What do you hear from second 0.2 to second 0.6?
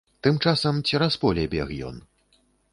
Тым